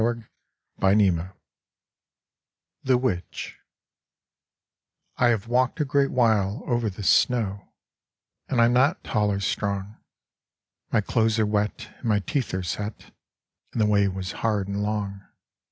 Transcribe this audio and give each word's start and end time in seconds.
Mary 0.01 0.25
Coleridge 0.79 1.31
The 2.81 2.97
Witch 2.97 3.59
I 5.17 5.27
HAVE 5.27 5.47
walked 5.47 5.79
a 5.79 5.85
great 5.85 6.09
while 6.09 6.63
over 6.65 6.89
the 6.89 7.03
snow, 7.03 7.71
And 8.49 8.59
I 8.59 8.65
am 8.65 8.73
not 8.73 9.03
tall 9.03 9.31
or 9.31 9.39
strong. 9.39 9.97
My 10.91 11.01
clothes 11.01 11.37
are 11.37 11.45
wet, 11.45 11.93
and 11.99 12.05
my 12.05 12.17
teeth 12.17 12.51
are 12.55 12.63
set, 12.63 13.11
And 13.73 13.79
the 13.81 13.85
way 13.85 14.07
was 14.07 14.31
hard 14.41 14.67
and 14.67 14.81
long. 14.81 15.21